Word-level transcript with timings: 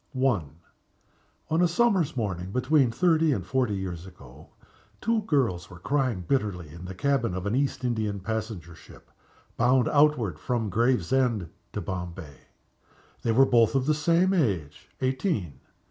I. 0.15 0.41
ON 1.51 1.61
a 1.61 1.67
summer's 1.67 2.17
morning, 2.17 2.51
between 2.51 2.89
thirty 2.89 3.31
and 3.33 3.45
forty 3.45 3.75
years 3.75 4.07
ago, 4.07 4.49
two 4.99 5.21
girls 5.21 5.69
were 5.69 5.77
crying 5.77 6.25
bitterly 6.27 6.69
in 6.69 6.85
the 6.85 6.95
cabin 6.95 7.35
of 7.35 7.45
an 7.45 7.53
East 7.55 7.83
Indian 7.83 8.19
passenger 8.19 8.73
ship, 8.73 9.11
bound 9.57 9.87
outward, 9.87 10.39
from 10.39 10.71
Gravesend 10.71 11.49
to 11.73 11.81
Bombay. 11.81 12.37
They 13.21 13.31
were 13.31 13.45
both 13.45 13.75
of 13.75 13.85
the 13.85 13.93
same 13.93 14.33
age 14.33 14.89
eighteen. 15.01 15.59